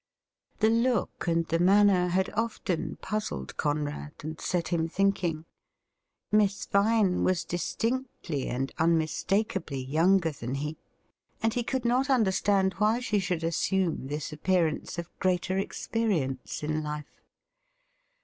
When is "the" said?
0.61-0.69, 1.47-1.59